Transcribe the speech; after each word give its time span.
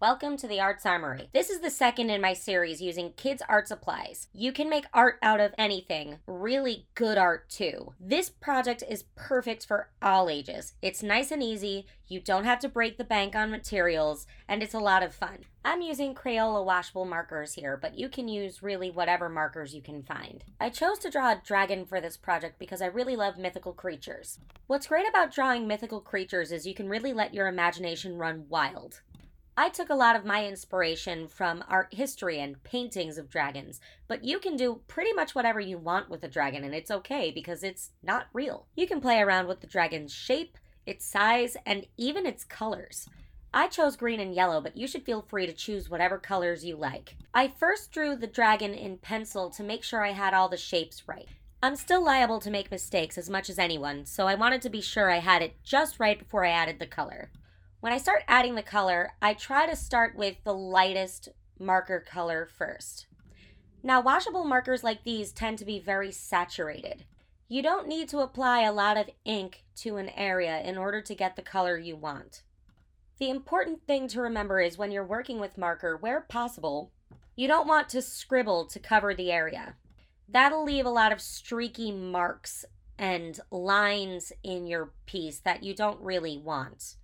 Welcome 0.00 0.36
to 0.36 0.46
the 0.46 0.60
Arts 0.60 0.86
Armory. 0.86 1.28
This 1.32 1.50
is 1.50 1.58
the 1.58 1.70
second 1.70 2.08
in 2.08 2.20
my 2.20 2.32
series 2.32 2.80
using 2.80 3.14
kids' 3.14 3.42
art 3.48 3.66
supplies. 3.66 4.28
You 4.32 4.52
can 4.52 4.70
make 4.70 4.84
art 4.94 5.18
out 5.22 5.40
of 5.40 5.52
anything, 5.58 6.20
really 6.24 6.86
good 6.94 7.18
art 7.18 7.50
too. 7.50 7.94
This 7.98 8.30
project 8.30 8.84
is 8.88 9.06
perfect 9.16 9.66
for 9.66 9.90
all 10.00 10.30
ages. 10.30 10.74
It's 10.80 11.02
nice 11.02 11.32
and 11.32 11.42
easy, 11.42 11.86
you 12.06 12.20
don't 12.20 12.44
have 12.44 12.60
to 12.60 12.68
break 12.68 12.96
the 12.96 13.02
bank 13.02 13.34
on 13.34 13.50
materials, 13.50 14.24
and 14.46 14.62
it's 14.62 14.72
a 14.72 14.78
lot 14.78 15.02
of 15.02 15.12
fun. 15.12 15.46
I'm 15.64 15.82
using 15.82 16.14
Crayola 16.14 16.64
washable 16.64 17.04
markers 17.04 17.54
here, 17.54 17.76
but 17.76 17.98
you 17.98 18.08
can 18.08 18.28
use 18.28 18.62
really 18.62 18.92
whatever 18.92 19.28
markers 19.28 19.74
you 19.74 19.82
can 19.82 20.04
find. 20.04 20.44
I 20.60 20.70
chose 20.70 21.00
to 21.00 21.10
draw 21.10 21.32
a 21.32 21.42
dragon 21.44 21.84
for 21.84 22.00
this 22.00 22.16
project 22.16 22.60
because 22.60 22.80
I 22.80 22.86
really 22.86 23.16
love 23.16 23.36
mythical 23.36 23.72
creatures. 23.72 24.38
What's 24.68 24.86
great 24.86 25.08
about 25.08 25.34
drawing 25.34 25.66
mythical 25.66 26.00
creatures 26.00 26.52
is 26.52 26.68
you 26.68 26.74
can 26.74 26.88
really 26.88 27.12
let 27.12 27.34
your 27.34 27.48
imagination 27.48 28.16
run 28.16 28.46
wild. 28.48 29.00
I 29.60 29.70
took 29.70 29.90
a 29.90 29.96
lot 29.96 30.14
of 30.14 30.24
my 30.24 30.46
inspiration 30.46 31.26
from 31.26 31.64
art 31.66 31.92
history 31.92 32.38
and 32.38 32.62
paintings 32.62 33.18
of 33.18 33.28
dragons, 33.28 33.80
but 34.06 34.22
you 34.22 34.38
can 34.38 34.54
do 34.54 34.82
pretty 34.86 35.12
much 35.12 35.34
whatever 35.34 35.58
you 35.58 35.78
want 35.78 36.08
with 36.08 36.22
a 36.22 36.28
dragon, 36.28 36.62
and 36.62 36.72
it's 36.72 36.92
okay 36.92 37.32
because 37.32 37.64
it's 37.64 37.90
not 38.00 38.28
real. 38.32 38.68
You 38.76 38.86
can 38.86 39.00
play 39.00 39.18
around 39.18 39.48
with 39.48 39.60
the 39.60 39.66
dragon's 39.66 40.14
shape, 40.14 40.58
its 40.86 41.04
size, 41.04 41.56
and 41.66 41.86
even 41.96 42.24
its 42.24 42.44
colors. 42.44 43.08
I 43.52 43.66
chose 43.66 43.96
green 43.96 44.20
and 44.20 44.32
yellow, 44.32 44.60
but 44.60 44.76
you 44.76 44.86
should 44.86 45.04
feel 45.04 45.22
free 45.22 45.46
to 45.46 45.52
choose 45.52 45.90
whatever 45.90 46.18
colors 46.18 46.64
you 46.64 46.76
like. 46.76 47.16
I 47.34 47.48
first 47.48 47.90
drew 47.90 48.14
the 48.14 48.28
dragon 48.28 48.74
in 48.74 48.98
pencil 48.98 49.50
to 49.50 49.64
make 49.64 49.82
sure 49.82 50.04
I 50.04 50.12
had 50.12 50.34
all 50.34 50.48
the 50.48 50.56
shapes 50.56 51.08
right. 51.08 51.26
I'm 51.64 51.74
still 51.74 52.04
liable 52.04 52.38
to 52.42 52.50
make 52.52 52.70
mistakes 52.70 53.18
as 53.18 53.28
much 53.28 53.50
as 53.50 53.58
anyone, 53.58 54.06
so 54.06 54.28
I 54.28 54.36
wanted 54.36 54.62
to 54.62 54.70
be 54.70 54.80
sure 54.80 55.10
I 55.10 55.18
had 55.18 55.42
it 55.42 55.60
just 55.64 55.98
right 55.98 56.16
before 56.16 56.44
I 56.44 56.50
added 56.50 56.78
the 56.78 56.86
color. 56.86 57.32
When 57.80 57.92
I 57.92 57.98
start 57.98 58.24
adding 58.26 58.56
the 58.56 58.62
color, 58.62 59.12
I 59.22 59.34
try 59.34 59.66
to 59.66 59.76
start 59.76 60.16
with 60.16 60.42
the 60.42 60.52
lightest 60.52 61.28
marker 61.60 62.00
color 62.00 62.44
first. 62.44 63.06
Now, 63.84 64.00
washable 64.00 64.42
markers 64.42 64.82
like 64.82 65.04
these 65.04 65.30
tend 65.30 65.58
to 65.58 65.64
be 65.64 65.78
very 65.78 66.10
saturated. 66.10 67.04
You 67.48 67.62
don't 67.62 67.86
need 67.86 68.08
to 68.08 68.18
apply 68.18 68.62
a 68.62 68.72
lot 68.72 68.96
of 68.96 69.08
ink 69.24 69.62
to 69.76 69.96
an 69.96 70.08
area 70.08 70.60
in 70.62 70.76
order 70.76 71.00
to 71.00 71.14
get 71.14 71.36
the 71.36 71.42
color 71.42 71.78
you 71.78 71.94
want. 71.94 72.42
The 73.20 73.30
important 73.30 73.86
thing 73.86 74.08
to 74.08 74.20
remember 74.22 74.60
is 74.60 74.76
when 74.76 74.90
you're 74.90 75.06
working 75.06 75.38
with 75.38 75.56
marker, 75.56 75.96
where 75.96 76.22
possible, 76.22 76.90
you 77.36 77.46
don't 77.46 77.68
want 77.68 77.88
to 77.90 78.02
scribble 78.02 78.66
to 78.66 78.80
cover 78.80 79.14
the 79.14 79.30
area. 79.30 79.76
That'll 80.28 80.64
leave 80.64 80.84
a 80.84 80.90
lot 80.90 81.12
of 81.12 81.20
streaky 81.20 81.92
marks 81.92 82.64
and 82.98 83.38
lines 83.52 84.32
in 84.42 84.66
your 84.66 84.90
piece 85.06 85.38
that 85.38 85.62
you 85.62 85.74
don't 85.74 86.00
really 86.00 86.38
want. 86.38 86.96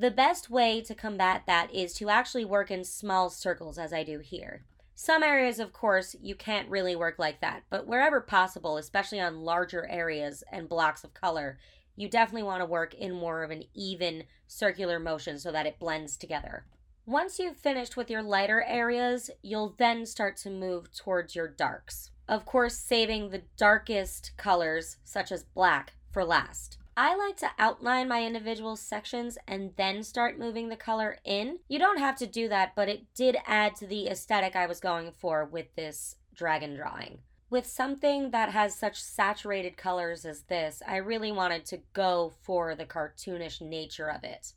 The 0.00 0.12
best 0.12 0.48
way 0.48 0.80
to 0.82 0.94
combat 0.94 1.42
that 1.48 1.74
is 1.74 1.92
to 1.94 2.08
actually 2.08 2.44
work 2.44 2.70
in 2.70 2.84
small 2.84 3.30
circles, 3.30 3.78
as 3.78 3.92
I 3.92 4.04
do 4.04 4.20
here. 4.20 4.62
Some 4.94 5.24
areas, 5.24 5.58
of 5.58 5.72
course, 5.72 6.14
you 6.22 6.36
can't 6.36 6.70
really 6.70 6.94
work 6.94 7.18
like 7.18 7.40
that, 7.40 7.64
but 7.68 7.88
wherever 7.88 8.20
possible, 8.20 8.76
especially 8.76 9.18
on 9.18 9.42
larger 9.42 9.88
areas 9.88 10.44
and 10.52 10.68
blocks 10.68 11.02
of 11.02 11.14
color, 11.14 11.58
you 11.96 12.08
definitely 12.08 12.44
want 12.44 12.60
to 12.60 12.66
work 12.66 12.94
in 12.94 13.12
more 13.12 13.42
of 13.42 13.50
an 13.50 13.64
even 13.74 14.22
circular 14.46 15.00
motion 15.00 15.36
so 15.36 15.50
that 15.50 15.66
it 15.66 15.80
blends 15.80 16.16
together. 16.16 16.64
Once 17.04 17.40
you've 17.40 17.56
finished 17.56 17.96
with 17.96 18.08
your 18.08 18.22
lighter 18.22 18.62
areas, 18.68 19.32
you'll 19.42 19.74
then 19.78 20.06
start 20.06 20.36
to 20.36 20.50
move 20.50 20.94
towards 20.94 21.34
your 21.34 21.48
darks. 21.48 22.12
Of 22.28 22.46
course, 22.46 22.76
saving 22.76 23.30
the 23.30 23.42
darkest 23.56 24.30
colors, 24.36 24.98
such 25.02 25.32
as 25.32 25.42
black, 25.42 25.94
for 26.12 26.24
last. 26.24 26.78
I 27.00 27.14
like 27.14 27.36
to 27.36 27.50
outline 27.60 28.08
my 28.08 28.24
individual 28.24 28.74
sections 28.74 29.38
and 29.46 29.70
then 29.76 30.02
start 30.02 30.36
moving 30.36 30.68
the 30.68 30.74
color 30.74 31.18
in. 31.24 31.60
You 31.68 31.78
don't 31.78 32.00
have 32.00 32.16
to 32.16 32.26
do 32.26 32.48
that, 32.48 32.72
but 32.74 32.88
it 32.88 33.14
did 33.14 33.36
add 33.46 33.76
to 33.76 33.86
the 33.86 34.08
aesthetic 34.08 34.56
I 34.56 34.66
was 34.66 34.80
going 34.80 35.12
for 35.12 35.44
with 35.44 35.72
this 35.76 36.16
dragon 36.34 36.74
drawing. 36.74 37.18
With 37.50 37.68
something 37.68 38.32
that 38.32 38.50
has 38.50 38.74
such 38.74 39.00
saturated 39.00 39.76
colors 39.76 40.24
as 40.24 40.42
this, 40.42 40.82
I 40.88 40.96
really 40.96 41.30
wanted 41.30 41.64
to 41.66 41.82
go 41.92 42.32
for 42.42 42.74
the 42.74 42.84
cartoonish 42.84 43.60
nature 43.60 44.10
of 44.10 44.24
it. 44.24 44.54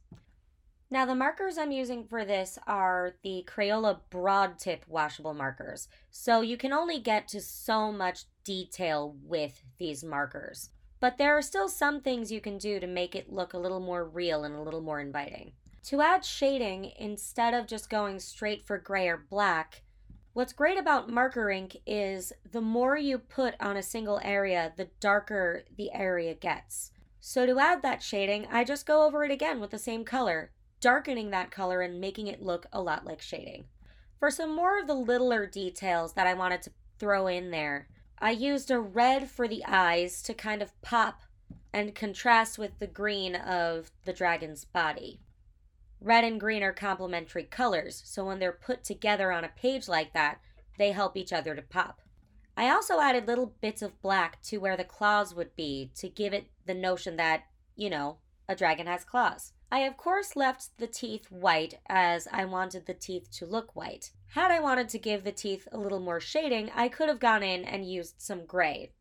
Now, 0.90 1.06
the 1.06 1.14
markers 1.14 1.60
I'm 1.60 1.72
using 1.72 2.06
for 2.06 2.26
this 2.26 2.58
are 2.66 3.14
the 3.22 3.48
Crayola 3.48 4.00
broad 4.10 4.58
tip 4.58 4.84
washable 4.88 5.36
markers, 5.36 5.88
so 6.10 6.42
you 6.42 6.58
can 6.58 6.74
only 6.74 7.00
get 7.00 7.28
to 7.28 7.40
so 7.40 7.92
much 7.92 8.24
detail 8.44 9.16
with 9.24 9.62
these 9.78 10.04
markers. 10.04 10.72
But 11.02 11.18
there 11.18 11.36
are 11.36 11.42
still 11.42 11.68
some 11.68 12.00
things 12.00 12.32
you 12.32 12.40
can 12.40 12.60
do 12.60 12.80
to 12.80 12.86
make 12.86 13.16
it 13.16 13.34
look 13.34 13.54
a 13.54 13.58
little 13.58 13.80
more 13.80 14.06
real 14.06 14.44
and 14.44 14.56
a 14.56 14.62
little 14.62 14.82
more 14.82 15.02
inviting. 15.02 15.52
To 15.86 16.00
add 16.00 16.24
shading, 16.24 16.92
instead 16.98 17.56
of 17.56 17.66
just 17.66 17.90
going 17.90 18.20
straight 18.20 18.64
for 18.64 18.78
gray 18.78 19.10
or 19.10 19.18
black, 19.18 19.82
what's 20.34 20.54
great 20.54 20.78
about 20.78 21.10
marker 21.10 21.50
ink 21.50 21.78
is 21.88 22.32
the 22.52 22.62
more 22.62 22.96
you 22.96 23.18
put 23.18 23.56
on 23.60 23.78
a 23.78 23.84
single 23.84 24.22
area, 24.24 24.74
the 24.78 24.90
darker 25.00 25.64
the 25.76 25.92
area 25.92 26.36
gets. 26.36 26.92
So 27.20 27.48
to 27.48 27.58
add 27.58 27.82
that 27.82 28.04
shading, 28.04 28.48
I 28.52 28.64
just 28.64 28.86
go 28.86 29.04
over 29.04 29.24
it 29.24 29.32
again 29.32 29.60
with 29.60 29.72
the 29.72 29.80
same 29.80 30.06
color, 30.06 30.52
darkening 30.82 31.32
that 31.32 31.50
color 31.50 31.82
and 31.82 32.00
making 32.00 32.28
it 32.28 32.44
look 32.44 32.68
a 32.72 32.82
lot 32.82 33.06
like 33.06 33.22
shading. 33.22 33.66
For 34.20 34.30
some 34.30 34.56
more 34.56 34.80
of 34.80 34.86
the 34.86 34.94
littler 34.94 35.48
details 35.48 36.14
that 36.14 36.28
I 36.28 36.36
wanted 36.36 36.62
to 36.62 36.72
throw 37.00 37.26
in 37.26 37.50
there, 37.50 37.88
I 38.24 38.30
used 38.30 38.70
a 38.70 38.80
red 38.80 39.32
for 39.32 39.48
the 39.48 39.66
eyes 39.66 40.22
to 40.24 40.36
kind 40.36 40.62
of 40.62 40.80
pop 40.84 41.24
and 41.74 41.96
contrast 41.96 42.60
with 42.60 42.78
the 42.78 42.86
green 42.86 43.36
of 43.36 43.90
the 44.06 44.14
dragon's 44.14 44.64
body. 44.64 45.22
Red 46.00 46.24
and 46.24 46.40
green 46.40 46.62
are 46.62 46.72
complementary 46.72 47.44
colors, 47.44 48.00
so 48.06 48.24
when 48.26 48.38
they're 48.38 48.52
put 48.52 48.84
together 48.84 49.32
on 49.32 49.44
a 49.44 49.50
page 49.50 49.88
like 49.88 50.14
that, 50.14 50.40
they 50.78 50.92
help 50.92 51.18
each 51.18 51.34
other 51.34 51.56
to 51.56 51.64
pop. 51.64 52.00
I 52.56 52.70
also 52.70 53.00
added 53.00 53.26
little 53.26 53.56
bits 53.60 53.82
of 53.82 54.00
black 54.04 54.40
to 54.44 54.58
where 54.58 54.78
the 54.78 54.84
claws 54.84 55.34
would 55.34 55.56
be 55.56 55.90
to 55.96 56.08
give 56.08 56.32
it 56.32 56.46
the 56.68 56.76
notion 56.76 57.16
that, 57.18 57.46
you 57.76 57.90
know, 57.90 58.18
a 58.48 58.56
dragon 58.56 58.86
has 58.86 59.04
claws. 59.04 59.54
I, 59.74 59.80
of 59.80 59.96
course, 59.96 60.36
left 60.36 60.78
the 60.78 60.88
teeth 60.88 61.32
white 61.32 61.80
as 61.88 62.28
I 62.30 62.44
wanted 62.44 62.86
the 62.86 62.94
teeth 62.94 63.32
to 63.38 63.46
look 63.46 63.74
white. 63.74 64.12
Had 64.28 64.52
I 64.52 64.60
wanted 64.60 64.90
to 64.90 65.00
give 65.00 65.24
the 65.24 65.32
teeth 65.32 65.66
a 65.72 65.78
little 65.78 66.02
more 66.02 66.20
shading, 66.20 66.70
I 66.76 66.90
could 66.90 67.08
have 67.08 67.22
gone 67.22 67.42
in 67.42 67.64
and 67.64 67.90
used 67.90 68.16
some 68.18 68.46
gray. 68.46 68.92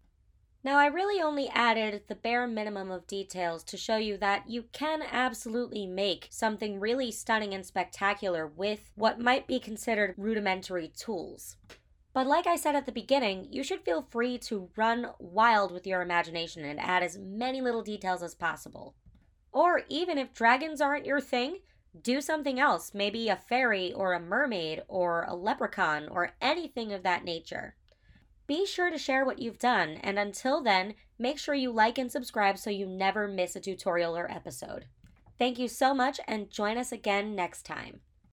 Now, 0.63 0.79
I 0.79 0.87
really 0.87 1.21
only 1.21 1.49
added 1.49 2.03
the 2.07 2.15
bare 2.15 2.47
minimum 2.47 2.91
of 2.91 3.07
details 3.09 3.65
to 3.65 3.77
show 3.77 3.97
you 3.97 4.17
that 4.19 4.49
you 4.49 4.65
can 4.73 5.03
absolutely 5.03 5.87
make 5.87 6.29
something 6.31 6.79
really 6.79 7.11
stunning 7.11 7.53
and 7.53 7.67
spectacular 7.67 8.47
with 8.47 8.93
what 8.95 9.19
might 9.19 9.49
be 9.49 9.59
considered 9.59 10.15
rudimentary 10.19 10.89
tools. 10.89 11.57
But 12.13 12.27
like 12.27 12.47
I 12.47 12.57
said 12.57 12.77
at 12.77 12.87
the 12.87 12.93
beginning, 12.93 13.49
you 13.51 13.65
should 13.65 13.81
feel 13.81 14.03
free 14.03 14.37
to 14.39 14.69
run 14.77 15.11
wild 15.19 15.73
with 15.73 15.87
your 15.87 16.03
imagination 16.03 16.65
and 16.65 16.79
add 16.79 17.03
as 17.03 17.19
many 17.19 17.61
little 17.61 17.83
details 17.83 18.23
as 18.23 18.35
possible. 18.35 18.95
Or 19.53 19.83
even 19.89 20.19
if 20.19 20.33
dragons 20.33 20.81
aren't 20.81 21.07
your 21.07 21.21
thing, 21.21 21.61
do 22.01 22.21
something 22.21 22.61
else, 22.61 22.93
maybe 22.95 23.29
a 23.29 23.37
fairy 23.37 23.93
or 23.93 24.13
a 24.13 24.21
mermaid 24.21 24.83
or 24.87 25.25
a 25.29 25.35
leprechaun 25.35 26.09
or 26.09 26.35
anything 26.41 26.93
of 26.93 27.03
that 27.03 27.25
nature. 27.25 27.75
Be 28.47 28.67
sure 28.67 28.91
to 28.91 28.99
share 28.99 29.25
what 29.25 29.39
you've 29.39 29.59
done, 29.59 29.91
and 30.03 30.19
until 30.19 30.63
then, 30.63 30.95
make 31.19 31.39
sure 31.39 31.55
you 31.55 31.71
like 31.71 31.99
and 31.99 32.11
subscribe 32.11 32.59
so 32.59 32.71
you 32.71 32.87
never 32.87 33.29
miss 33.29 33.55
a 33.55 33.61
tutorial 33.61 34.17
or 34.17 34.31
episode. 34.31 34.87
Thank 35.39 35.59
you 35.59 35.69
so 35.69 35.95
much, 35.95 36.21
and 36.27 36.51
join 36.51 36.77
us 36.77 36.93
again 36.93 37.35
next 37.35 37.65
time. 37.65 38.01